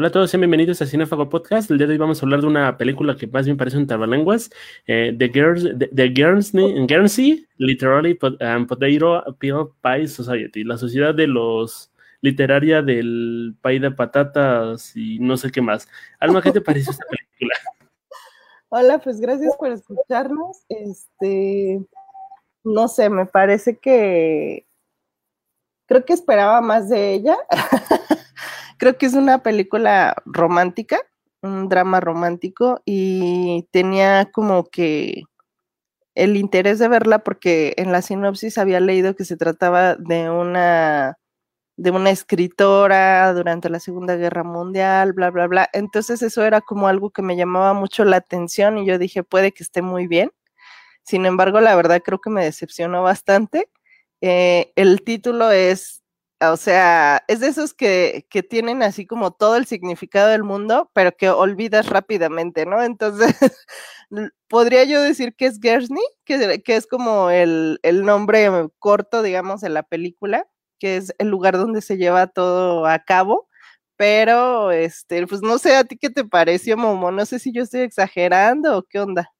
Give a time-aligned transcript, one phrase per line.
[0.00, 1.70] Hola a todos, sean bienvenidos a Cinefago Podcast.
[1.70, 3.86] El día de hoy vamos a hablar de una película que más bien parece un
[3.86, 4.48] trabalenguas,
[4.86, 11.26] eh, The, Girls, The, Guernsey, Guernsey, Literary um, Potato Peel Pie Society, la sociedad de
[11.26, 11.92] los
[12.22, 15.86] literaria del país de patatas y no sé qué más.
[16.18, 17.54] Alma, ¿qué te pareció esta película?
[18.70, 20.64] Hola, pues gracias por escucharnos.
[20.70, 21.78] Este,
[22.64, 24.64] no sé, me parece que
[25.84, 27.36] creo que esperaba más de ella.
[28.80, 30.98] creo que es una película romántica,
[31.42, 35.24] un drama romántico y tenía como que
[36.14, 41.18] el interés de verla porque en la sinopsis había leído que se trataba de una
[41.76, 45.68] de una escritora durante la Segunda Guerra Mundial, bla, bla, bla.
[45.72, 49.52] Entonces eso era como algo que me llamaba mucho la atención y yo dije, puede
[49.52, 50.30] que esté muy bien.
[51.04, 53.70] Sin embargo, la verdad creo que me decepcionó bastante.
[54.20, 55.99] Eh, el título es
[56.40, 60.90] o sea, es de esos que, que, tienen así como todo el significado del mundo,
[60.94, 62.82] pero que olvidas rápidamente, ¿no?
[62.82, 63.34] Entonces,
[64.48, 69.60] podría yo decir que es Gersney, que, que es como el, el, nombre corto, digamos,
[69.60, 70.46] de la película,
[70.78, 73.48] que es el lugar donde se lleva todo a cabo.
[73.96, 77.10] Pero, este, pues no sé a ti qué te pareció, Momo.
[77.10, 79.30] No sé si yo estoy exagerando o qué onda.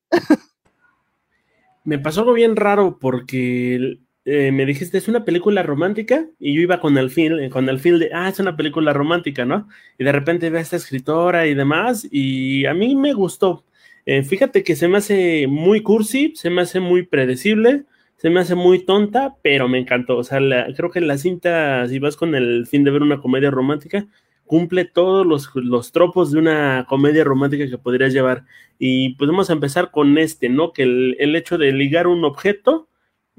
[1.84, 6.60] Me pasó algo bien raro porque eh, me dijiste, es una película romántica, y yo
[6.60, 9.68] iba con el feel, con el feel de, ah, es una película romántica, ¿no?
[9.98, 13.64] Y de repente ve a esta escritora y demás, y a mí me gustó.
[14.06, 17.84] Eh, fíjate que se me hace muy cursi, se me hace muy predecible,
[18.16, 20.18] se me hace muy tonta, pero me encantó.
[20.18, 20.38] O sea,
[20.76, 24.06] creo que la cinta, si vas con el fin de ver una comedia romántica,
[24.44, 28.44] cumple todos los, los, tropos de una comedia romántica que podrías llevar.
[28.78, 29.16] Y
[29.48, 30.72] a empezar con este, ¿no?
[30.72, 32.89] Que el, el hecho de ligar un objeto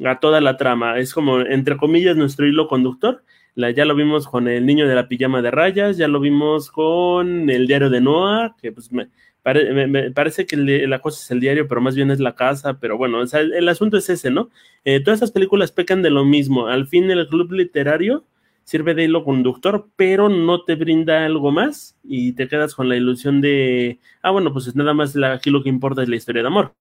[0.05, 0.97] a toda la trama.
[0.97, 3.23] Es como, entre comillas, nuestro hilo conductor.
[3.55, 6.71] La, ya lo vimos con el niño de la pijama de rayas, ya lo vimos
[6.71, 9.09] con el diario de Noah, que pues me,
[9.43, 13.21] parece que la cosa es el diario, pero más bien es la casa, pero bueno,
[13.21, 14.49] el, asunto es ese, ¿no?
[14.85, 16.67] Eh, todas estas películas pecan de lo mismo.
[16.67, 18.23] Al fin el club literario
[18.63, 22.95] sirve de hilo conductor, pero no te brinda algo más y te quedas con la
[22.95, 26.47] ilusión de, ah, bueno, pues nada más aquí lo que importa es la historia de
[26.47, 26.73] amor.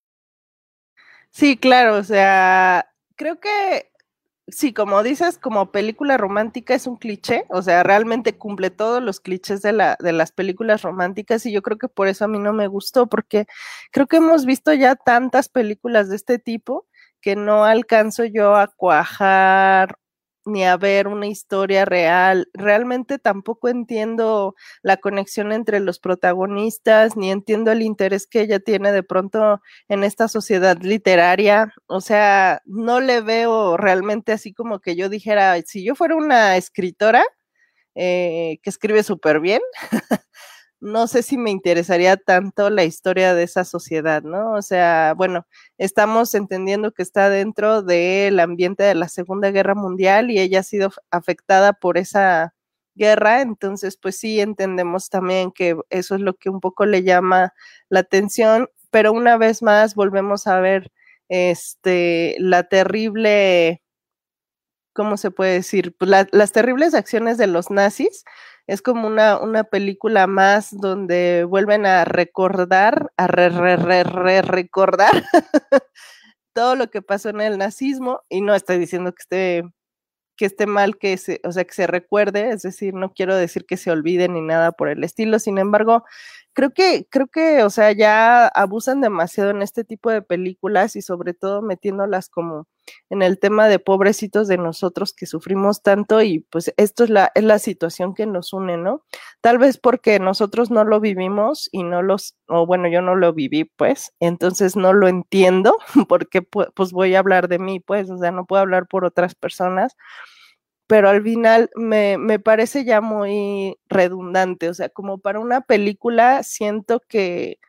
[1.30, 2.89] Sí, claro, o sea,
[3.20, 3.92] creo que
[4.48, 9.20] sí, como dices, como película romántica es un cliché, o sea, realmente cumple todos los
[9.20, 12.38] clichés de, la, de las películas románticas y yo creo que por eso a mí
[12.38, 13.44] no me gustó, porque
[13.92, 16.86] creo que hemos visto ya tantas películas de este tipo
[17.20, 19.98] que no alcanzo yo a cuajar
[20.50, 22.48] ni a ver una historia real.
[22.54, 28.92] Realmente tampoco entiendo la conexión entre los protagonistas, ni entiendo el interés que ella tiene
[28.92, 31.72] de pronto en esta sociedad literaria.
[31.86, 36.56] O sea, no le veo realmente así como que yo dijera, si yo fuera una
[36.56, 37.24] escritora
[37.94, 39.60] eh, que escribe súper bien,
[40.80, 44.54] no sé si me interesaría tanto la historia de esa sociedad, ¿no?
[44.54, 45.46] O sea, bueno,
[45.78, 50.62] estamos entendiendo que está dentro del ambiente de la Segunda Guerra Mundial y ella ha
[50.62, 52.54] sido afectada por esa
[52.94, 57.54] guerra, entonces pues sí entendemos también que eso es lo que un poco le llama
[57.88, 60.90] la atención, pero una vez más volvemos a ver
[61.28, 63.80] este la terrible
[64.94, 65.94] ¿cómo se puede decir?
[65.96, 68.24] Pues las terribles acciones de los nazis
[68.70, 75.10] es como una, una película más donde vuelven a recordar, a re, re, re, recordar
[76.54, 79.64] todo lo que pasó en el nazismo y no estoy diciendo que esté
[80.36, 83.66] que esté mal que se, o sea, que se recuerde, es decir, no quiero decir
[83.66, 86.04] que se olvide ni nada por el estilo, sin embargo,
[86.54, 91.02] creo que, creo que, o sea, ya abusan demasiado en este tipo de películas y
[91.02, 92.68] sobre todo metiéndolas como
[93.10, 97.32] en el tema de pobrecitos de nosotros que sufrimos tanto y pues esto es la,
[97.34, 99.04] es la situación que nos une, ¿no?
[99.40, 103.32] Tal vez porque nosotros no lo vivimos y no los, o bueno, yo no lo
[103.32, 105.76] viví, pues, entonces no lo entiendo
[106.08, 109.34] porque pues voy a hablar de mí, pues, o sea, no puedo hablar por otras
[109.34, 109.96] personas
[110.90, 116.42] pero al final me, me, parece ya muy redundante, o sea, como para una película
[116.42, 117.60] siento que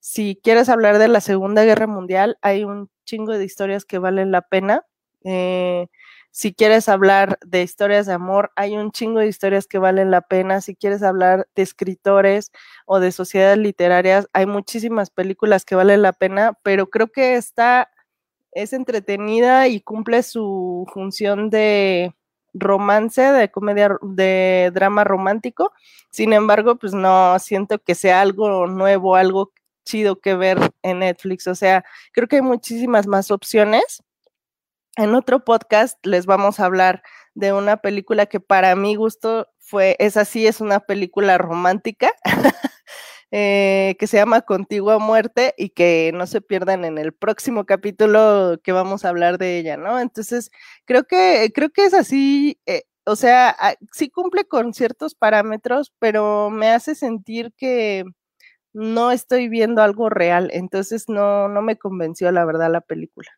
[0.00, 4.30] si quieres hablar de la Segunda Guerra Mundial, hay un chingo de historias que valen
[4.32, 4.84] la pena.
[5.24, 5.88] Eh,
[6.32, 10.22] si quieres hablar de historias de amor, hay un chingo de historias que valen la
[10.22, 10.60] pena.
[10.60, 12.52] Si quieres hablar de escritores
[12.86, 17.90] o de sociedades literarias, hay muchísimas películas que valen la pena, pero creo que esta
[18.52, 22.14] es entretenida y cumple su función de
[22.54, 25.72] romance, de comedia, de drama romántico.
[26.10, 29.52] Sin embargo, pues no siento que sea algo nuevo, algo
[29.84, 31.46] chido que ver en Netflix.
[31.46, 34.02] O sea, creo que hay muchísimas más opciones.
[34.96, 37.02] En otro podcast les vamos a hablar
[37.34, 42.12] de una película que para mi gusto fue, esa sí es una película romántica.
[43.32, 47.64] Eh, que se llama Contigo a Muerte y que no se pierdan en el próximo
[47.64, 50.00] capítulo que vamos a hablar de ella, ¿no?
[50.00, 50.50] Entonces,
[50.84, 53.56] creo que, creo que es así, eh, o sea,
[53.92, 58.04] sí cumple con ciertos parámetros, pero me hace sentir que
[58.72, 63.30] no estoy viendo algo real, entonces no, no me convenció la verdad la película.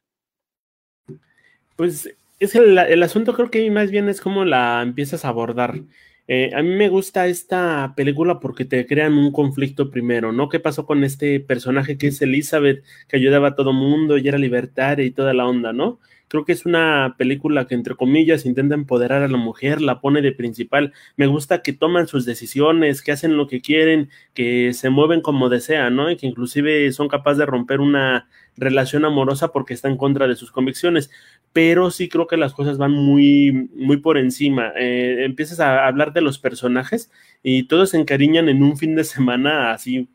[1.76, 5.80] Pues es el, el asunto creo que más bien es cómo la empiezas a abordar.
[6.28, 10.48] Eh, a mí me gusta esta película porque te crean un conflicto primero, ¿no?
[10.48, 14.38] ¿Qué pasó con este personaje que es Elizabeth, que ayudaba a todo mundo y era
[14.38, 15.98] libertaria y toda la onda, ¿no?
[16.32, 20.22] Creo que es una película que, entre comillas, intenta empoderar a la mujer, la pone
[20.22, 20.94] de principal.
[21.16, 25.50] Me gusta que toman sus decisiones, que hacen lo que quieren, que se mueven como
[25.50, 26.10] desean, ¿no?
[26.10, 30.36] Y que inclusive son capaces de romper una relación amorosa porque está en contra de
[30.36, 31.10] sus convicciones
[31.52, 34.72] pero sí creo que las cosas van muy, muy por encima.
[34.76, 37.10] Eh, empiezas a hablar de los personajes
[37.42, 40.08] y todos se encariñan en un fin de semana así.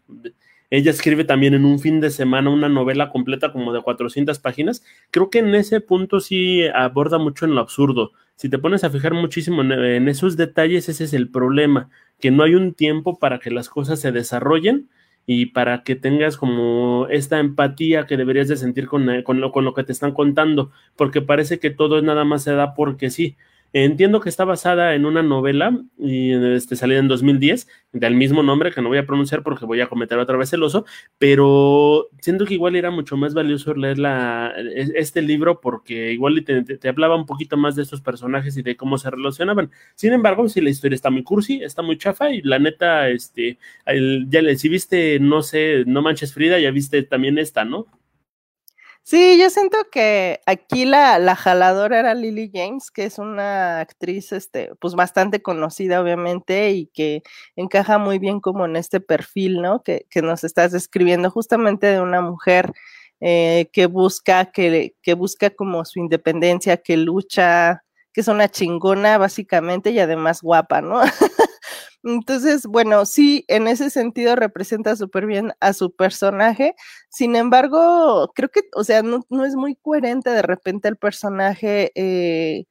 [0.70, 4.84] Ella escribe también en un fin de semana una novela completa como de 400 páginas.
[5.12, 8.12] Creo que en ese punto sí aborda mucho en lo absurdo.
[8.36, 12.44] Si te pones a fijar muchísimo en, esos detalles, ese es el problema, que no
[12.44, 14.90] hay un tiempo para que las cosas se desarrollen
[15.26, 19.52] y para que tengas como esta empatía que deberías de sentir con, eh, con, lo,
[19.52, 23.10] con lo que te están contando, porque parece que todo nada más se da porque
[23.10, 23.38] sí.
[23.74, 28.72] Entiendo que está basada en una novela y este, salida en 2010 del mismo nombre
[28.72, 30.86] que no voy a pronunciar porque voy a cometer otra vez el oso,
[31.18, 36.44] pero siento que igual era mucho más valioso leer la, e, este libro porque igual
[36.46, 39.72] te, te, hablaba un poquito más de estos personajes y de cómo se relacionaban.
[39.96, 43.58] Sin embargo, si la historia está muy cursi, está muy chafa y la neta, este,
[44.28, 47.88] ya si viste, no sé, No Manches Frida, ya viste también esta, ¿no?
[49.10, 54.34] Sí, yo siento que aquí la, la, jaladora era Lily James, que es una actriz,
[54.34, 57.24] este, pues bastante conocida, obviamente, y que
[57.56, 59.82] encaja muy bien como en este perfil, ¿no?
[59.82, 62.74] Que, que nos estás describiendo justamente de una mujer
[63.22, 69.18] eh, que busca, que, que busca como su independencia, que lucha, que es una chingona,
[69.18, 71.00] básicamente, y además guapa, ¿no?
[72.04, 76.76] Entonces, bueno, sí, en ese sentido representa súper bien a su personaje.
[77.10, 81.92] Sin embargo, creo que, o sea, no, es muy coherente de repente el personaje.
[81.96, 82.66] Eh,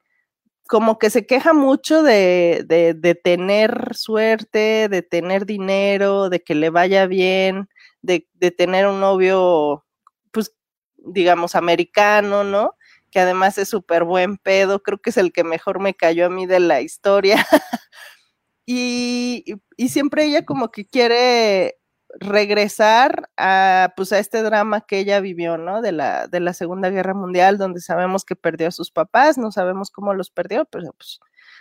[0.67, 6.69] como que se queja mucho de, de, tener suerte, de tener dinero, de que le
[6.69, 7.69] vaya bien,
[8.01, 9.85] de, de tener un novio,
[10.31, 10.53] pues,
[10.97, 12.75] digamos, americano, ¿no?
[13.11, 16.29] Que además es súper buen pedo, creo que es el que mejor me cayó a
[16.29, 17.45] mí de la historia.
[18.69, 19.45] Y,
[19.87, 21.77] siempre ella como que quiere
[22.19, 25.81] regresar a, pues, a este drama que ella vivió, ¿no?
[25.81, 29.51] De la, de la Segunda Guerra Mundial, donde sabemos que perdió a sus papás, no
[29.53, 31.19] sabemos cómo los perdió, pero pues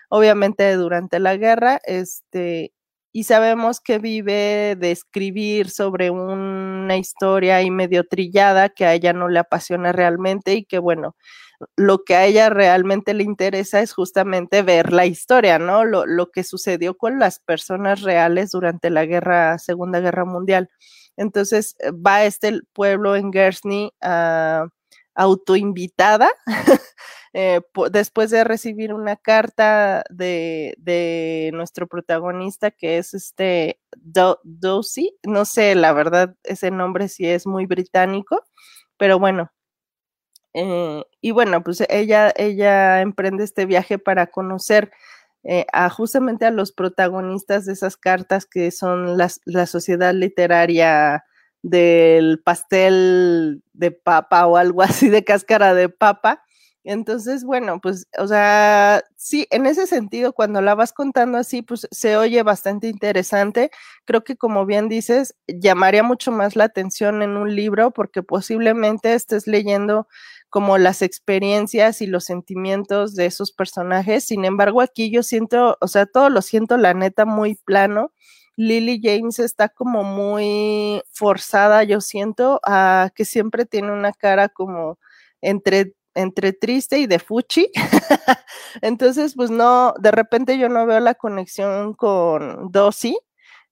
[0.08, 2.72] obviamente durante la guerra, este,
[3.12, 9.12] y sabemos que vive de escribir sobre una historia y medio trillada que a ella
[9.12, 11.16] no le apasiona realmente y que bueno,
[11.76, 15.84] lo que a ella realmente le interesa es justamente ver la historia, ¿no?
[15.84, 20.68] Lo, lo que sucedió con las personas reales durante la guerra, Segunda Guerra Mundial.
[21.16, 24.68] Entonces eh, va este pueblo en Guernsey uh,
[25.14, 26.30] autoinvitada,
[27.32, 27.60] eh,
[27.90, 35.44] después de recibir una carta de, de, nuestro protagonista que es este Do Dosi, no
[35.46, 38.42] sé la verdad ese nombre si es muy británico,
[38.98, 39.50] pero bueno,
[40.58, 44.90] eh, y bueno, pues ella, ella emprende este viaje para conocer
[45.44, 51.24] eh, a justamente a los protagonistas de esas cartas que son las, la sociedad literaria
[51.62, 56.42] del pastel de papa o algo así de cáscara de papa.
[56.84, 61.88] Entonces, bueno, pues, o sea, sí, en ese sentido, cuando la vas contando así, pues
[61.90, 63.70] se oye bastante interesante.
[64.04, 69.14] Creo que, como bien dices, llamaría mucho más la atención en un libro porque posiblemente
[69.14, 70.06] estés leyendo
[70.50, 74.24] como las experiencias y los sentimientos de esos personajes.
[74.24, 78.12] Sin embargo, aquí yo siento, o sea, todo lo siento, la neta, muy plano.
[78.56, 84.98] Lily James está como muy forzada, yo siento, a que siempre tiene una cara como
[85.42, 87.70] entre entre triste y de fuchi.
[88.82, 93.18] Entonces, pues no, de repente yo no veo la conexión con Dossi,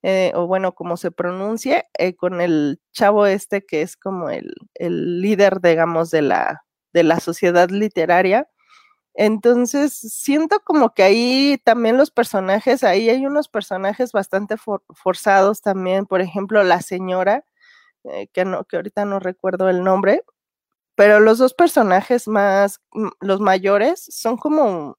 [0.07, 4.53] eh, o bueno, como se pronuncie, eh, con el chavo este que es como el,
[4.75, 8.47] el líder, digamos, de la, de la sociedad literaria.
[9.15, 14.57] Entonces, siento como que ahí también los personajes, ahí hay unos personajes bastante
[14.93, 17.43] forzados también, por ejemplo, la señora,
[18.05, 20.23] eh, que, no, que ahorita no recuerdo el nombre,
[20.95, 22.81] pero los dos personajes más,
[23.21, 24.97] los mayores, son como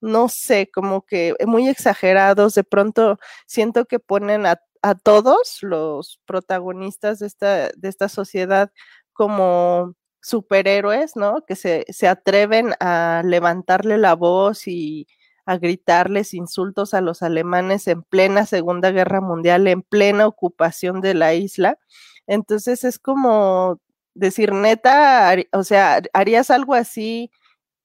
[0.00, 4.60] no sé, como que muy exagerados, de pronto siento que ponen a,
[5.02, 8.72] todos los protagonistas de esta, de esta sociedad
[9.12, 11.44] como superhéroes, ¿no?
[11.46, 15.06] Que se, se atreven a levantarle la voz y
[15.46, 21.14] a gritarles insultos a los alemanes en plena Segunda Guerra Mundial, en plena ocupación de
[21.14, 21.78] la isla.
[22.26, 23.80] Entonces es como
[24.14, 27.30] decir, neta, o sea, harías algo así,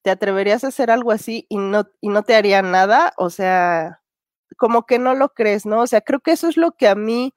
[0.06, 1.84] te atreverías a hacer algo así y no,
[2.24, 4.02] te haría nada, o sea,
[4.56, 5.82] como que no lo crees, ¿no?
[5.82, 7.34] O sea, creo que eso es lo que a mí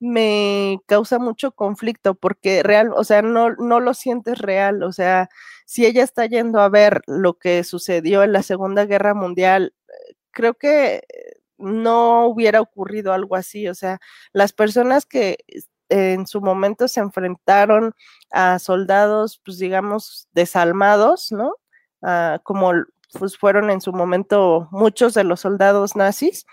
[0.00, 5.28] me causa mucho conflicto porque real, o sea, no, no lo sientes real, o sea,
[5.64, 9.72] si ella está yendo a ver lo que sucedió en la Segunda Guerra Mundial,
[10.32, 11.04] creo que
[11.56, 14.00] no hubiera ocurrido algo así, o sea,
[14.32, 15.38] las personas que
[15.88, 17.94] en su momento se enfrentaron
[18.32, 21.54] a soldados, pues digamos, desalmados, ¿no?
[22.02, 22.72] Ah, como
[23.18, 26.46] pues fueron en su momento muchos de los soldados nazis,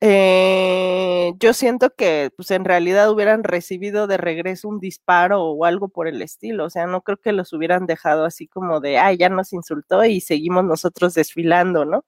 [0.00, 5.88] eh, yo siento que pues en realidad hubieran recibido de regreso un disparo o algo
[5.88, 9.16] por el estilo, o sea, no creo que los hubieran dejado así como de, ay,
[9.16, 12.04] ya nos insultó y seguimos nosotros desfilando, ¿no?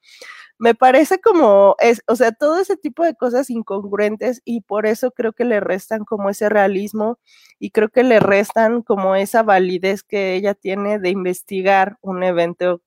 [0.58, 5.10] Me parece como, es, o sea, todo ese tipo de cosas incongruentes y por eso
[5.12, 7.18] creo que le restan como ese realismo
[7.58, 12.82] y creo que le restan como esa validez que ella tiene de investigar un evento,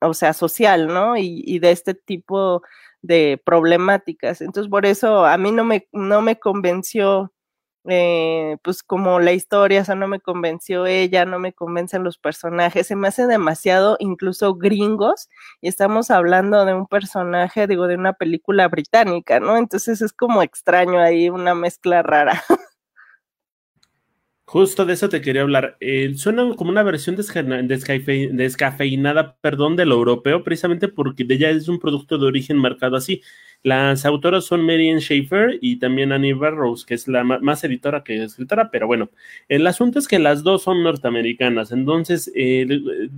[0.00, 1.16] o sea, social, ¿no?
[1.16, 2.62] Y, de este tipo
[3.02, 4.40] de problemáticas.
[4.40, 7.32] Entonces, por eso a mí no me, no me convenció,
[7.88, 12.18] eh, pues como la historia, o sea, no me convenció ella, no me convencen los
[12.18, 15.28] personajes, se me hace demasiado incluso gringos
[15.60, 19.56] y estamos hablando de un personaje, digo, de una película británica, ¿no?
[19.56, 22.42] Entonces es como extraño ahí, una mezcla rara.
[24.48, 25.76] Justo de eso te quería hablar.
[25.80, 31.66] Eh, suena como una versión descafeinada, perdón, de lo europeo, precisamente porque de ella es
[31.66, 33.22] un producto de origen marcado así.
[33.66, 38.22] Las autoras son Marian Schaefer y también Annie Barrows, que es la más editora que
[38.22, 39.10] escritora, pero bueno,
[39.48, 42.64] el asunto es que las dos son norteamericanas, entonces eh,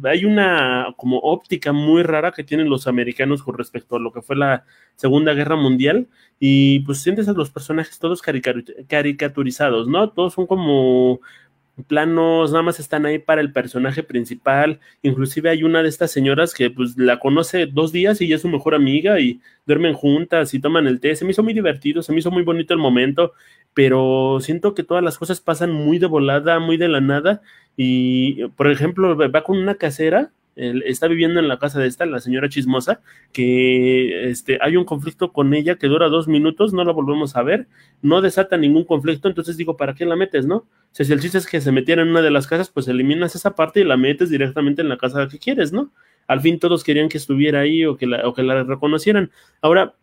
[0.05, 4.23] hay una como óptica muy rara que tienen los americanos con respecto a lo que
[4.23, 4.65] fue la
[4.97, 6.09] Segunda Guerra Mundial
[6.41, 10.09] y pues sientes a los personajes todos caricaturizados, ¿no?
[10.13, 11.21] Todos son como
[11.87, 14.81] planos, nada más están ahí para el personaje principal.
[15.03, 18.43] Inclusive hay una de estas señoras que pues la conoce dos días y ya es
[18.43, 21.15] su mejor amiga y duermen juntas y toman el té.
[21.17, 23.33] Se me hizo muy divertido, se me hizo muy bonito el momento,
[23.75, 27.43] pero siento que todas las cosas pasan muy de volada, muy de la nada.
[27.77, 32.21] Y, por ejemplo, va con una casera está viviendo en la casa de esta, la
[32.21, 33.01] señora chismosa,
[33.33, 37.43] que este, hay un conflicto con ella que dura dos minutos, no la volvemos a
[37.43, 37.69] ver,
[38.03, 40.67] no desata ningún conflicto, entonces digo, ¿para qué la metes, no?
[40.93, 43.55] si el chiste es que se metiera en una de las casas, pues eliminas esa
[43.55, 45.93] parte y la metes directamente en la casa que quieres, ¿no?
[46.27, 49.31] Al fin todos querían que estuviera ahí o que la, o que la reconocieran.
[49.63, 49.95] Ahora,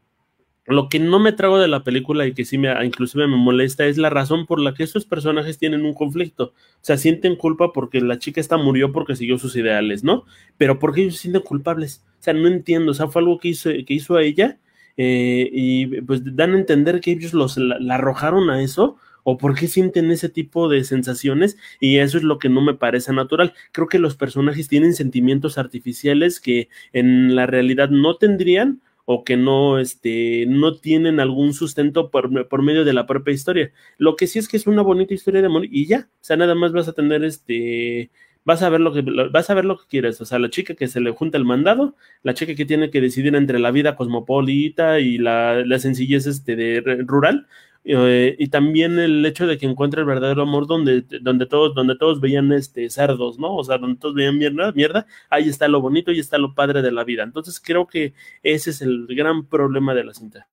[0.67, 3.85] lo que no me trago de la película y que sí me inclusive me molesta
[3.85, 6.45] es la razón por la que estos personajes tienen un conflicto.
[6.45, 10.25] O sea, sienten culpa porque la chica esta murió porque siguió sus ideales, ¿no?
[10.57, 12.03] Pero ¿por qué ellos se sienten culpables?
[12.19, 12.91] O sea, no entiendo.
[12.91, 14.57] O sea, fue algo que hizo, que hizo a ella
[14.97, 19.55] eh, y pues dan a entender que ellos los, la, arrojaron a eso o por
[19.55, 23.53] qué sienten ese tipo de sensaciones y eso es lo que no me parece natural.
[23.71, 29.37] Creo que los personajes tienen sentimientos artificiales que en la realidad no tendrían o que
[29.37, 33.71] no, este, no tienen algún sustento por, por, medio de la propia historia.
[33.97, 36.37] Lo que sí es que es una bonita historia de amor y ya, o sea,
[36.37, 38.09] nada más vas a tener este,
[38.45, 40.75] vas a ver lo que vas a ver lo que quieres, o sea, la chica
[40.75, 43.95] que se le junta el mandado, la chica que tiene que decidir entre la vida
[43.95, 47.47] cosmopolita y la, la sencillez este de rural,
[47.87, 51.95] eh, y también el hecho de que encuentre el verdadero amor donde, donde todos, donde
[51.95, 53.55] todos veían este cerdos, ¿no?
[53.55, 56.81] O sea, donde todos veían mierda, mierda, ahí está lo bonito y está lo padre
[56.81, 57.23] de la vida.
[57.23, 60.47] Entonces creo que ese es el gran problema de la cinta.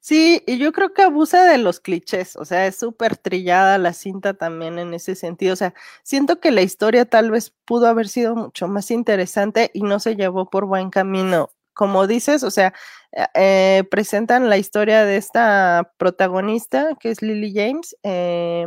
[0.00, 3.92] Sí, y yo creo que abusa de los clichés, o sea, es súper trillada la
[3.92, 8.08] cinta también en ese sentido, o sea, siento que la historia tal vez pudo haber
[8.08, 12.74] sido mucho más interesante y no se llevó por buen camino como dices, o sea,
[13.12, 18.66] eh, eh, presentan la historia de esta protagonista, que es Lily James, eh,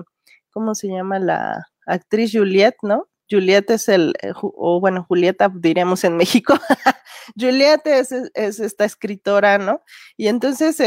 [0.52, 3.08] ¿cómo se llama la actriz Juliette, no?
[3.30, 6.54] Juliette es el, o bueno, Julieta diremos en México.
[7.40, 9.82] Juliette es, es, esta escritora, ¿no?
[10.16, 10.78] Y entonces,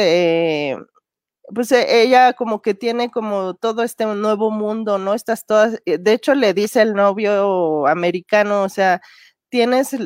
[1.52, 5.14] pues ella como que tiene como todo este nuevo mundo, ¿no?
[5.14, 9.00] Estas todas, de hecho le dice el novio americano, o sea,
[9.48, 9.96] tienes,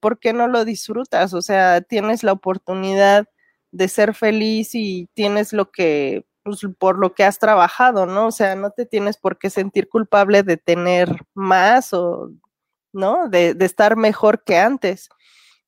[0.00, 1.34] ¿por qué no lo disfrutas?
[1.34, 3.28] O sea, tienes la oportunidad
[3.72, 8.26] de ser feliz y tienes lo que, pues, por lo que has trabajado, ¿no?
[8.28, 12.30] O sea, no te tienes por qué sentir culpable de tener más o,
[12.92, 13.28] ¿no?
[13.28, 15.08] De, estar mejor que antes.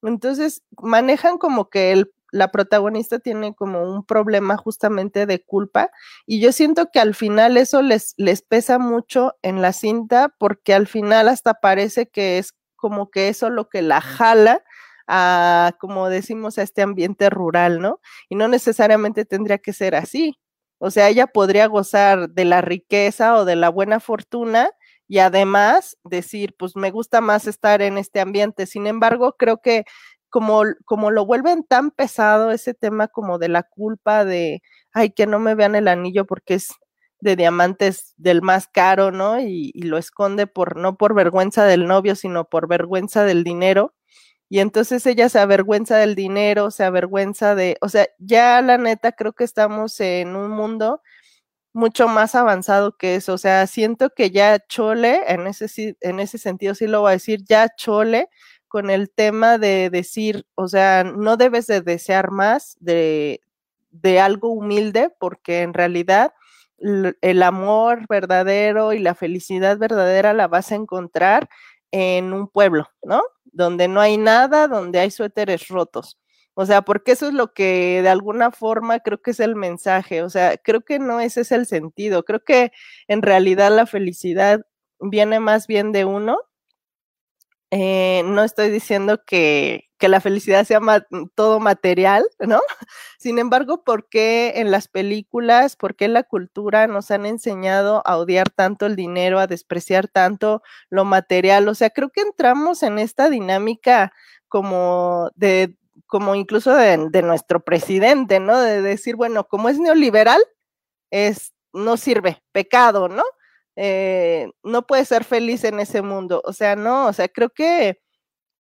[0.03, 5.91] Entonces manejan como que la protagonista tiene como un problema justamente de culpa
[6.27, 10.75] y yo siento que al final eso les, les pesa mucho en la cinta porque
[10.75, 14.65] al final hasta parece que es como que eso lo que la jala
[15.09, 18.01] a, como decimos, a este ambiente rural, ¿no?
[18.29, 20.39] Y no necesariamente tendría que ser así.
[20.79, 24.71] O sea, ella podría gozar de la riqueza o de la buena fortuna
[25.09, 28.67] y además decir, pues me gusta más estar en este ambiente.
[28.67, 29.85] Sin embargo, creo que
[30.31, 35.27] como, como lo vuelven tan pesado ese tema como de la culpa de, ay, que
[35.27, 36.69] no me vean el anillo porque es
[37.21, 39.41] de diamantes del más caro, ¿no?
[39.41, 43.95] Y, y, lo esconde por, no por vergüenza del novio, sino por vergüenza del dinero.
[44.51, 49.13] Y entonces ella se avergüenza del dinero, se avergüenza de, o sea, ya la neta
[49.13, 51.03] creo que estamos en un mundo
[51.75, 53.35] mucho más avanzado que eso.
[53.35, 57.13] O sea, siento que ya Chole, en ese, en ese sentido sí lo voy a
[57.13, 58.29] decir, ya Chole
[58.69, 63.41] con el tema de decir, o sea, no debes de desear más de,
[63.91, 66.33] de algo humilde, porque en realidad
[66.79, 71.49] el amor verdadero y la felicidad verdadera la vas a encontrar
[71.91, 73.23] en un pueblo, ¿no?
[73.45, 76.19] Donde no hay nada, donde hay suéteres rotos.
[76.55, 80.23] O sea, porque eso es lo que de alguna forma creo que es el mensaje.
[80.23, 82.25] O sea, creo que no ese es el sentido.
[82.25, 82.73] Creo que
[83.07, 84.63] en realidad la felicidad
[85.01, 86.39] viene más bien de uno.
[87.71, 90.81] Eh, no estoy diciendo que, que la felicidad sea
[91.35, 92.61] todo material, ¿no?
[93.19, 98.03] Sin embargo, ¿por qué en las películas, por qué en la cultura nos han enseñado
[98.07, 101.69] a odiar tanto el dinero, a despreciar tanto lo material?
[101.69, 104.13] O sea, creo que entramos en esta dinámica
[104.49, 105.77] como de,
[106.07, 108.61] como incluso de, nuestro presidente, ¿no?
[108.61, 110.43] De decir, bueno, como es neoliberal,
[111.11, 113.25] es, no sirve, pecado, ¿no?
[113.77, 116.43] Eh, no puedes ser feliz en ese mundo.
[116.45, 118.01] O sea, no, o sea, creo que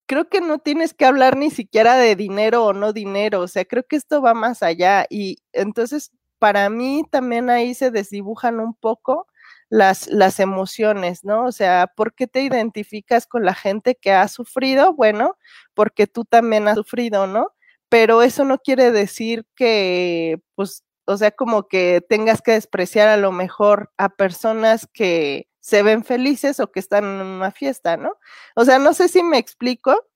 [0.08, 3.64] creo que no tienes que hablar ni siquiera de dinero o no dinero, o sea,
[3.66, 8.74] creo que esto va más allá y entonces para mí también ahí se desdibujan un
[8.74, 9.26] poco
[9.70, 11.44] las, las emociones, ¿no?
[11.46, 14.94] O sea, ¿por qué te identificas con la gente que ha sufrido?
[14.94, 15.36] Bueno,
[15.74, 17.48] porque tú también has sufrido, ¿no?
[17.88, 23.16] Pero eso no quiere decir que, pues, o sea, como que tengas que despreciar a
[23.16, 28.16] lo mejor a personas que, se ven felices o que están en una fiesta, ¿no?
[28.56, 30.06] O sea, no sé si me explico,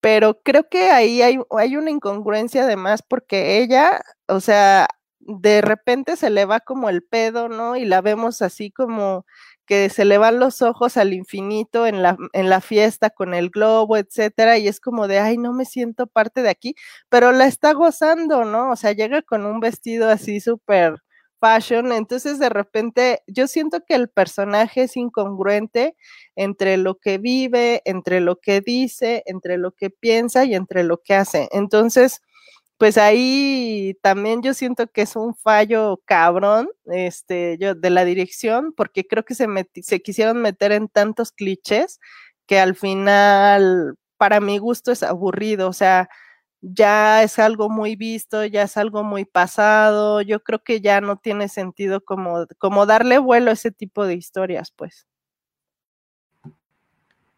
[0.00, 1.38] pero creo que ahí hay,
[1.76, 4.86] una incongruencia además porque ella, o sea,
[5.20, 7.76] de repente se le va como el pedo, ¿no?
[7.76, 9.24] Y la vemos así como
[9.66, 13.48] que se le van los ojos al infinito en la, en la fiesta con el
[13.50, 16.74] globo, etcétera, y es como de, ay, no me siento parte de aquí,
[17.08, 18.72] pero la está gozando, ¿no?
[18.72, 21.02] O sea, llega con un vestido así súper
[21.40, 25.96] fashion, entonces de repente yo siento que el personaje es incongruente
[26.36, 31.02] entre lo que vive, entre lo que dice, entre lo que piensa y entre lo
[31.02, 31.48] que hace.
[31.52, 32.20] Entonces,
[32.78, 38.72] pues ahí también yo siento que es un fallo cabrón este, yo, de la dirección,
[38.72, 39.46] porque creo que se,
[39.82, 42.00] se quisieron meter en tantos clichés
[42.46, 45.68] que al final, para mi gusto, es aburrido.
[45.68, 46.08] O sea,
[46.60, 51.16] ya es algo muy visto, ya es algo muy pasado, yo creo que ya no
[51.16, 55.06] tiene sentido como, como darle vuelo a ese tipo de historias, pues.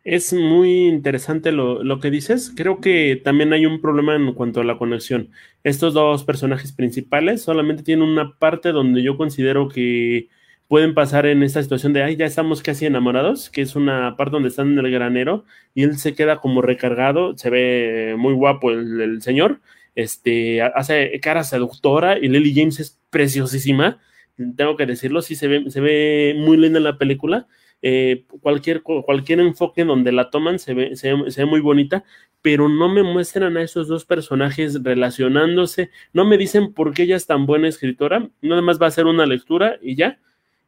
[0.03, 2.53] Es muy interesante lo, lo, que dices.
[2.57, 5.31] Creo que también hay un problema en cuanto a la conexión.
[5.63, 10.31] Estos dos personajes principales solamente tienen una parte donde yo considero que
[10.71, 14.31] pueden pasar en esta situación de, ay, ya estamos casi enamorados, que es una parte
[14.31, 18.71] donde están en el granero y él se queda como recargado, se ve muy guapo
[18.71, 19.61] el, señor,
[19.97, 23.99] este, hace cara seductora y Lily James es preciosísima,
[24.57, 27.49] tengo que decirlo, sí se ve, se ve muy linda en la película,
[27.83, 32.05] eh, cualquier, cualquier enfoque donde la toman se ve, se ve muy bonita,
[32.43, 37.17] pero no me muestran a esos dos personajes relacionándose, no me dicen por qué ella
[37.17, 40.21] es tan buena escritora, nada más va a ser una lectura y ya,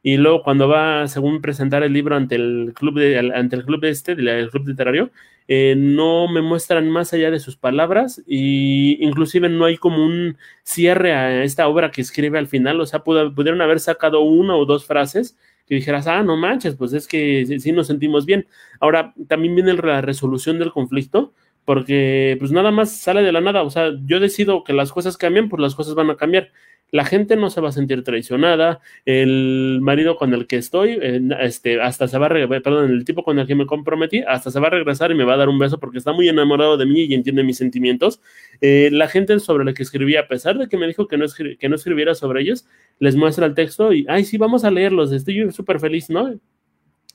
[0.03, 3.85] y luego cuando va, según presentar el libro ante el club de, ante el club
[3.85, 5.11] este, del club literario,
[5.47, 10.37] eh, no me muestran más allá de sus palabras y inclusive no hay como un
[10.63, 14.65] cierre a esta obra que escribe al final, o sea, pudieron haber sacado una o
[14.65, 18.47] dos frases que dijeras, ah, no manches, pues es que sí nos sentimos bien.
[18.81, 21.33] Ahora, también viene la resolución del conflicto,
[21.65, 25.17] porque pues nada más sale de la nada, o sea, yo decido que las cosas
[25.17, 26.51] cambien, pues las cosas van a cambiar
[26.93, 31.19] la gente no se va a sentir traicionada, el marido con el que estoy, eh,
[31.39, 34.51] este, hasta se va a regresar, perdón, el tipo con el que me comprometí, hasta
[34.51, 36.77] se va a regresar y me va a dar un beso porque está muy enamorado
[36.77, 38.21] de mí y entiende mis sentimientos.
[38.61, 41.25] Eh, la gente sobre la que escribí, a pesar de que me dijo que no,
[41.59, 42.67] que no escribiera sobre ellos,
[42.99, 46.39] les muestra el texto y, ay, sí, vamos a leerlos, estoy súper feliz, ¿no?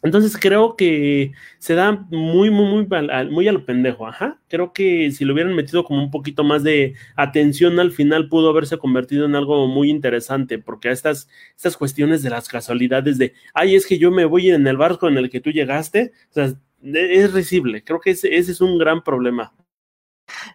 [0.02, 2.88] Entonces creo que se da muy, muy, muy,
[3.30, 4.40] muy a lo pendejo, ajá.
[4.48, 8.50] Creo que si lo hubieran metido como un poquito más de atención al final pudo
[8.50, 13.74] haberse convertido en algo muy interesante, porque estas, estas cuestiones de las casualidades de, ay,
[13.74, 16.52] es que yo me voy en el barco en el que tú llegaste, o sea,
[16.82, 17.82] es risible.
[17.82, 19.52] Creo que ese, ese es un gran problema.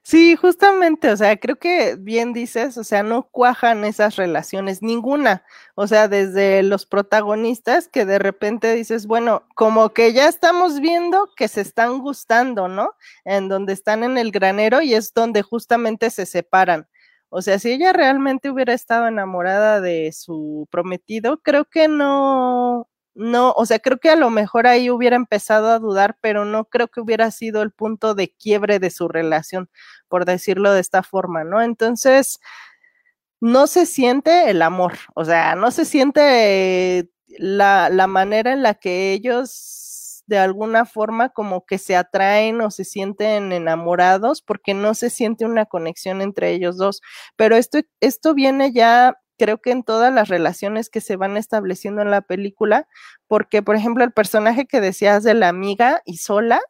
[0.04, 5.44] Sí, justamente, o sea, creo que bien dices, o sea, no cuajan esas relaciones, ninguna.
[5.76, 11.30] O sea, desde los protagonistas que de repente dices, bueno, como que ya estamos viendo
[11.36, 12.92] que se están gustando, ¿no?
[13.24, 16.88] En donde están en el granero y es donde justamente se separan.
[17.30, 23.52] O sea, si ella realmente hubiera estado enamorada de su prometido, creo que no, no,
[23.54, 26.88] o sea, creo que a lo mejor ahí hubiera empezado a dudar, pero no creo
[26.88, 29.69] que hubiera sido el punto de quiebre de su relación,
[30.08, 31.62] por decirlo de esta forma, ¿no?
[31.62, 32.39] Entonces,
[33.41, 38.76] no se siente el amor, o sea, no se siente la, la manera en la
[38.76, 44.93] que ellos de alguna forma como que se atraen o se sienten enamorados porque no
[44.93, 47.02] se siente una conexión entre ellos dos.
[47.36, 52.01] Pero esto, esto viene ya creo que en todas las relaciones que se van estableciendo
[52.01, 52.88] en la película,
[53.27, 56.62] porque por ejemplo el personaje que decías de la amiga y sola,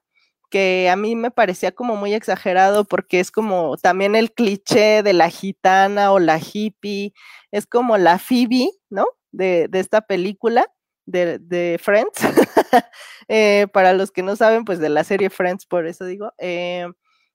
[0.49, 5.13] que a mí me parecía como muy exagerado porque es como también el cliché de
[5.13, 7.13] la gitana o la hippie,
[7.51, 9.05] es como la Phoebe, ¿no?
[9.31, 10.67] De, esta película
[11.05, 12.11] de, Friends.
[13.29, 16.33] Eh, para los que no saben, pues de la serie Friends, por eso digo.
[16.39, 16.85] Eh,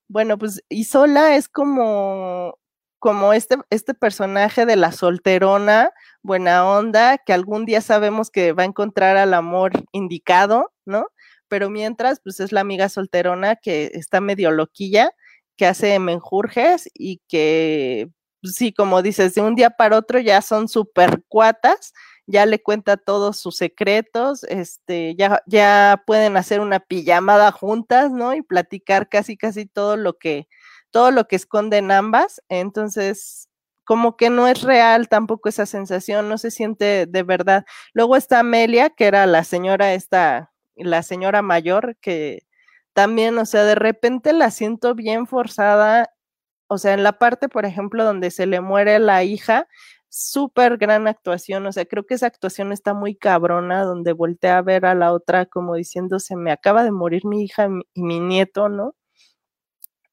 [0.07, 2.59] bueno, pues Isola es como
[2.99, 8.65] como este, este personaje de la solterona, buena onda, que algún día sabemos que va
[8.65, 11.07] a encontrar al amor indicado, ¿no?
[11.49, 15.13] Pero mientras, pues es la amiga solterona que está medio loquilla,
[15.57, 18.11] que hace menjurjes y que,
[18.43, 21.93] pues sí, como dices, de un día para otro ya son súper cuatas,
[22.27, 28.35] ya le cuenta todos sus secretos, este, ya, ya pueden hacer una pijamada juntas, ¿no?
[28.35, 30.47] Y platicar casi, casi todo lo que,
[30.90, 33.48] todo lo que esconden ambas, entonces
[33.85, 37.64] como que no es real tampoco esa sensación, no se siente de verdad.
[37.94, 42.42] Luego está Amelia, que era la señora esta, la señora mayor, que
[42.92, 46.11] también, o sea, de repente la siento bien forzada,
[46.68, 49.68] o sea, en la parte, por ejemplo, donde se le muere la hija,
[50.11, 54.62] súper gran actuación, o sea, creo que esa actuación está muy cabrona, donde voltea a
[54.62, 58.20] ver a la otra como diciendo, se me acaba de morir mi hija y mi
[58.20, 58.94] nieto, ¿no?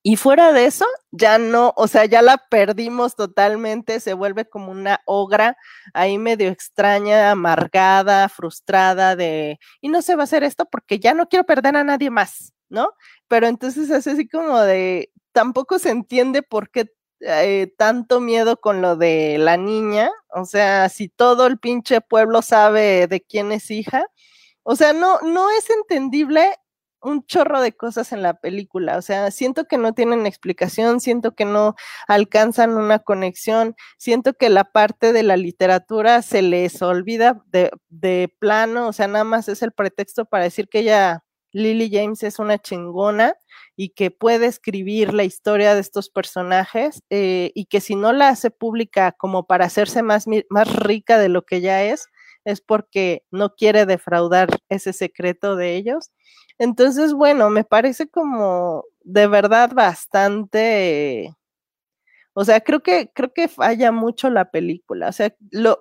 [0.07, 4.71] Y fuera de eso, ya no, o sea, ya la perdimos totalmente, se vuelve como
[4.71, 5.57] una ogra
[5.95, 11.15] ahí medio extraña, amargada, frustrada de, y no se va a hacer esto porque ya
[11.15, 12.91] no quiero perder a nadie más, ¿no?
[13.27, 18.83] Pero entonces es así como de, tampoco se entiende por qué eh, tanto miedo con
[18.83, 23.71] lo de la niña, o sea, si todo el pinche pueblo sabe de quién es
[23.71, 24.05] hija,
[24.61, 26.53] o sea, no, no es entendible
[27.05, 31.35] un chorro de cosas en la película, o sea, siento que no tienen explicación, siento
[31.35, 31.75] que no
[32.07, 37.71] alcanzan una conexión, siento que la parte de la literatura se les olvida de,
[38.39, 42.39] plano, o sea, nada más es el pretexto para decir que ella, Lily James, es
[42.39, 43.35] una chingona
[43.75, 48.29] y que puede escribir la historia de estos personajes eh, y que si no la
[48.29, 52.07] hace pública como para hacerse más, más rica de lo que ya es,
[52.45, 56.11] es porque no quiere defraudar ese secreto de ellos.
[56.59, 61.35] Entonces, bueno, me parece como de verdad bastante,
[62.37, 65.07] o sea, creo que, creo que falla mucho la película.
[65.07, 65.33] O sea,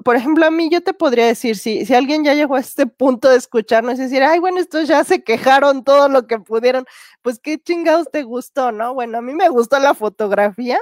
[0.04, 2.86] por ejemplo, a mí yo te podría decir, si, si alguien ya llegó a este
[2.86, 6.86] punto de escucharnos y decir, ay, bueno, estos ya se quejaron todo lo que pudieron,
[7.22, 8.94] pues qué chingados te gustó, ¿no?
[8.94, 10.78] Bueno, a mí me gustó la fotografía,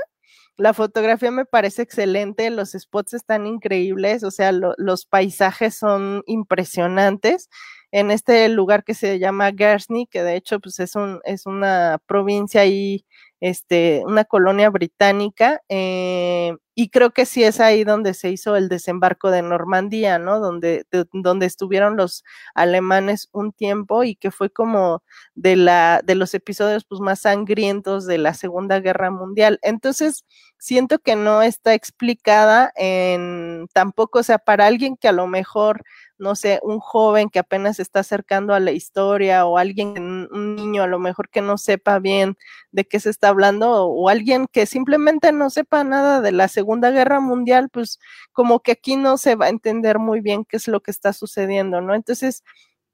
[0.57, 7.49] la fotografía me parece excelente, los spots están increíbles, o sea, los paisajes son impresionantes.
[7.91, 11.99] En este lugar que se llama Guernsey, que de hecho pues es, un, es una
[12.07, 13.05] provincia ahí,
[13.43, 18.69] este, una colonia británica, eh, y creo que sí es ahí donde se hizo el
[18.69, 20.39] desembarco de Normandía, ¿no?
[20.39, 22.23] Donde, donde estuvieron los
[22.55, 25.03] alemanes un tiempo y que fue como
[25.35, 29.59] de, la, de los episodios pues, más sangrientos de la Segunda Guerra Mundial.
[29.63, 30.25] Entonces,
[30.57, 35.83] siento que no está explicada en tampoco, o sea, para alguien que a lo mejor
[36.23, 40.55] no sé, un joven que apenas se está acercando a la historia o alguien, un
[40.55, 42.37] niño a lo mejor que no sepa bien
[42.71, 46.91] de qué se está hablando o, alguien que simplemente no sepa nada de la Segunda
[46.91, 47.99] Guerra Mundial, pues
[48.33, 51.13] como que aquí no se va a entender muy bien qué es lo que está
[51.13, 51.95] sucediendo, ¿no?
[51.95, 52.45] Entonces,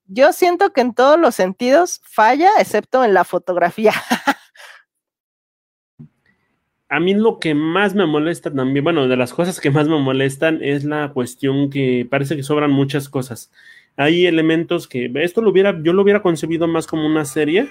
[0.07, 3.93] yo siento que en todos los sentidos falla, excepto en la fotografía.
[6.89, 9.99] a mí lo que más me molesta también, bueno, de las cosas que más me
[9.99, 13.53] molestan es la cuestión que parece que sobran muchas cosas.
[13.97, 17.69] hay elementos que esto lo hubiera, yo lo hubiera concebido más como una serie,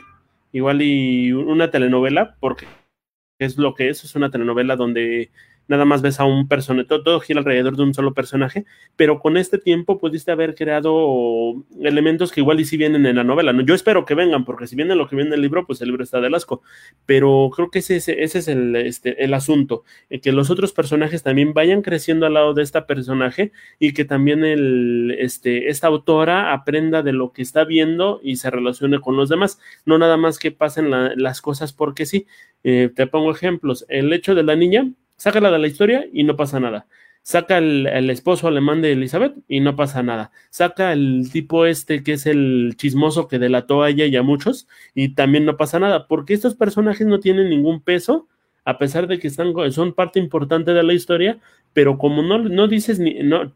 [0.52, 2.68] igual y una telenovela, porque
[3.40, 5.32] es lo que es, es una telenovela donde
[5.68, 9.38] nada más ves a un personaje, todo, gira alrededor de un solo personaje, pero con
[9.38, 13.54] este tiempo pudiste haber creado elementos que igual y si vienen en la novela.
[13.54, 13.62] ¿no?
[13.62, 15.88] Yo espero que vengan, porque si viene lo que viene en el libro, pues el
[15.88, 16.62] libro está de asco,
[17.06, 21.24] pero creo que ese, ese, es el, este, el asunto, eh, que los otros personajes
[21.24, 26.54] también vayan creciendo al lado de esta personaje y que también el, este, esta autora
[26.54, 30.40] aprenda de lo que está viendo y se relacione con los demás, no nada más
[30.40, 32.28] que pasen las cosas porque sí.
[32.64, 36.36] Eh, te pongo ejemplos, el hecho de la niña, sácala de la historia y no
[36.36, 36.88] pasa nada.
[37.24, 40.32] Saca el, esposo alemán de Elizabeth y no pasa nada.
[40.50, 44.66] Saca el tipo este que es el chismoso que delató a ella y a muchos
[44.96, 48.30] y también no pasa nada, porque estos personajes no tienen ningún peso,
[48.64, 51.38] a pesar de que están, son parte importante de la historia,
[51.74, 53.54] pero como no, no dices ni, no,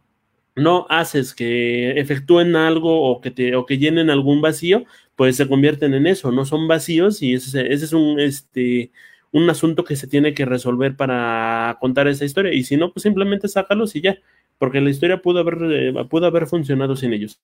[0.56, 4.84] no haces que efectúen algo o que, te, o que llenen algún vacío,
[5.16, 8.92] pues se convierten en eso, no son vacíos y ese, ese es un, este,
[9.32, 12.54] un asunto que se tiene que resolver para contar esa historia.
[12.54, 14.18] Y si no, pues simplemente sácalos y ya,
[14.58, 17.40] porque la historia pudo haber, eh, pudo haber funcionado sin ellos.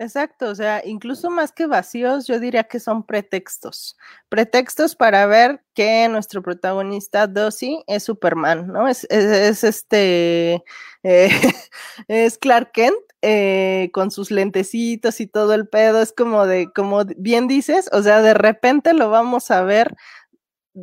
[0.00, 3.98] Exacto, o sea, incluso más que vacíos, yo diría que son pretextos.
[4.30, 8.88] Pretextos para ver que nuestro protagonista Dossie es Superman, ¿no?
[8.88, 10.64] Es, es, este,
[11.02, 11.28] eh,
[12.08, 16.00] es Clark Kent eh, con sus lentecitos y todo el pedo.
[16.00, 19.94] Es como de, como bien dices, o sea, de repente lo vamos a ver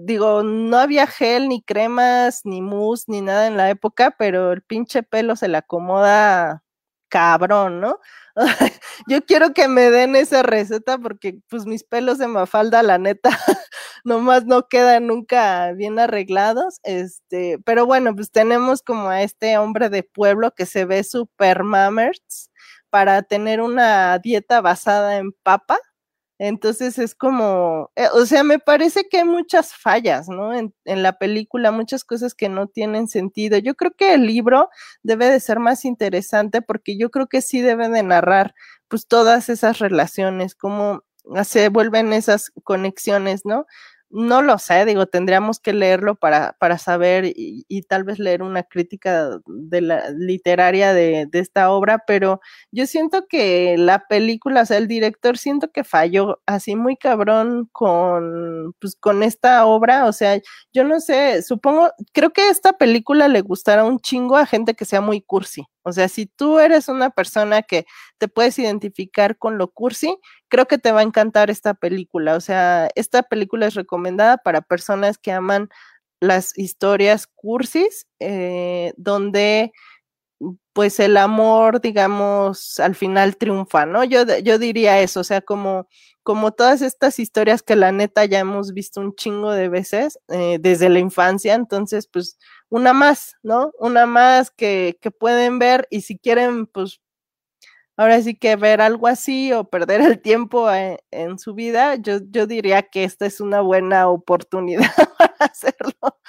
[0.05, 4.61] digo, no había gel, ni cremas, ni mousse, ni nada en la época, pero el
[4.63, 6.63] pinche pelo se le acomoda
[7.09, 7.99] cabrón, ¿no?
[9.07, 13.29] Yo quiero que me den esa receta porque pues mis pelos de mafalda, la neta,
[14.03, 19.89] nomás no quedan nunca bien arreglados, este, pero bueno, pues tenemos como a este hombre
[19.89, 22.51] de pueblo que se ve super mammers
[22.89, 25.79] para tener una dieta basada en papa,
[26.39, 30.53] entonces es como, eh, o sea, me parece que hay muchas fallas, ¿no?
[30.53, 33.57] En, en, la película, muchas cosas que no tienen sentido.
[33.57, 34.69] Yo creo que el libro
[35.03, 38.53] debe de ser más interesante porque yo creo que sí debe de narrar
[38.87, 41.03] pues todas esas relaciones, cómo
[41.43, 43.65] se vuelven esas conexiones, ¿no?
[44.09, 48.41] No lo sé, digo, tendríamos que leerlo para, para saber y, y, tal vez leer
[48.41, 52.39] una crítica de la literaria de, de, esta obra, pero
[52.71, 57.67] yo siento que la película, o sea, el director siento que falló así muy cabrón
[57.73, 60.39] con, pues, con esta obra, o sea,
[60.71, 64.85] yo no sé, supongo, creo que esta película le gustará un chingo a gente que
[64.85, 67.85] sea muy cursi, o sea, si tú eres una persona que
[68.17, 70.17] te puedes identificar con lo cursi,
[70.49, 72.35] creo que te va a encantar esta película.
[72.35, 75.69] O sea, esta película es recomendada para personas que aman
[76.19, 79.71] las historias cursis, eh, donde
[80.77, 84.03] pues el amor, digamos, al final triunfa, ¿no?
[84.03, 85.87] Yo, yo diría eso, o sea, como,
[86.21, 90.59] como todas estas historias que la neta ya hemos visto un chingo de veces eh,
[90.61, 92.37] desde la infancia, entonces, pues,
[92.69, 93.71] una más, ¿no?
[93.79, 97.01] Una más que, que pueden ver y si quieren, pues
[97.97, 102.19] ahora sí que ver algo así o perder el tiempo en, en, su vida, yo,
[102.29, 106.19] yo diría que esta es una buena oportunidad para hacerlo.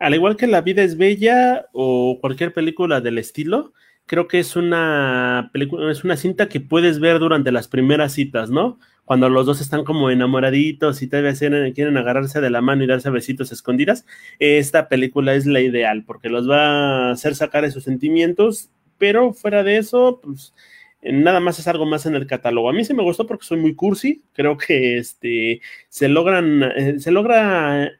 [0.00, 3.72] Al igual que La vida es bella o cualquier película del estilo,
[4.06, 8.50] creo que es una película, es una cinta que puedes ver durante las primeras citas,
[8.50, 8.80] ¿no?
[9.10, 11.34] cuando los dos están como enamoraditos y todavía
[11.74, 14.06] quieren agarrarse de la mano y darse besitos escondidas,
[14.38, 19.64] esta película es la ideal porque los va a hacer sacar esos sentimientos, pero fuera
[19.64, 20.54] de eso, pues
[21.02, 22.70] nada más es algo más en el catálogo.
[22.70, 27.00] A mí sí me gustó porque soy muy cursi, creo que este se logran eh,
[27.00, 27.90] se logra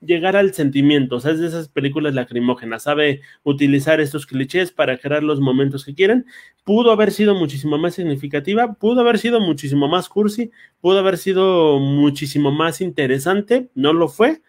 [0.00, 4.98] llegar al sentimiento, o sea, es de esas películas lacrimógenas, sabe utilizar estos clichés para
[4.98, 6.26] crear los momentos que quieren.
[6.64, 11.78] Pudo haber sido muchísimo más significativa, pudo haber sido muchísimo más cursi, pudo haber sido
[11.78, 14.42] muchísimo más interesante, no lo fue,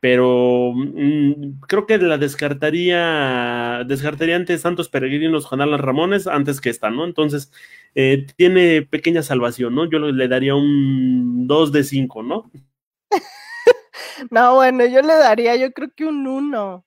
[0.00, 6.70] pero mmm, creo que la descartaría, descartaría antes Santos Peregrinos Juan Alan Ramones antes que
[6.70, 7.04] esta, ¿no?
[7.04, 7.50] Entonces,
[7.94, 9.90] eh, tiene pequeña salvación, ¿no?
[9.90, 12.50] Yo le daría un 2 de 5, ¿no?
[14.30, 16.84] No, bueno, yo le daría, yo creo que un uno,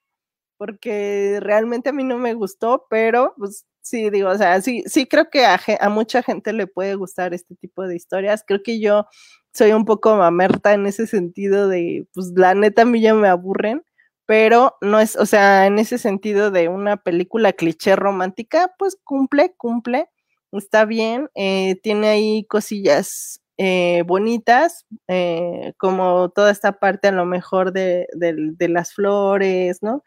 [0.58, 5.06] porque realmente a mí no me gustó, pero pues sí, digo, o sea, sí, sí
[5.06, 8.44] creo que a, a, mucha gente le puede gustar este tipo de historias.
[8.46, 9.06] Creo que yo
[9.52, 13.28] soy un poco mamerta en ese sentido de, pues la neta a mí ya me
[13.28, 13.84] aburren,
[14.26, 19.54] pero no es, o sea, en ese sentido de una película cliché romántica, pues cumple,
[19.56, 20.08] cumple,
[20.52, 27.26] está bien, eh, tiene ahí cosillas eh, bonitas, eh, como toda esta parte a lo
[27.26, 30.02] mejor de, de, las flores, ¿no?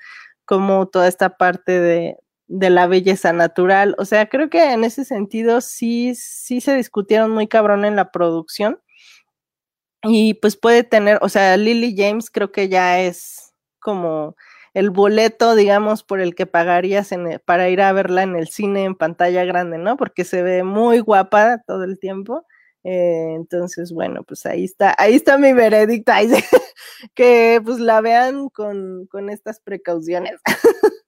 [0.45, 3.95] Como toda esta parte de, de la belleza natural.
[3.97, 8.12] O sea, creo que en ese sentido sí, sí se discutieron muy cabrón en la
[8.12, 8.79] producción.
[10.03, 14.36] Y pues puede tener, o sea, Lily James creo que ya es como
[14.75, 18.84] el boleto, digamos, por el que pagarías en para ir a verla en el cine
[18.84, 19.97] en pantalla grande, ¿no?
[19.97, 22.45] Porque se ve muy guapa todo el tiempo.
[22.88, 26.12] Eh, entonces, bueno, pues ahí está, ahí está mi veredicto,
[27.15, 30.39] que pues la vean con, con estas precauciones.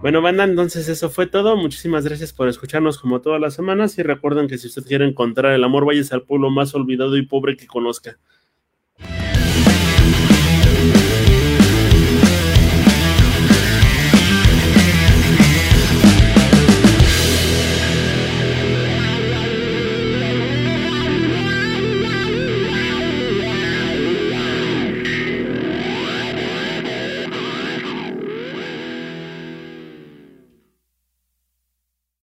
[0.00, 1.56] Bueno, banda, entonces eso fue todo.
[1.56, 5.52] Muchísimas gracias por escucharnos como todas las semanas y recuerden que si usted quiere encontrar
[5.52, 8.16] el amor, váyase al pueblo más olvidado y pobre que conozca.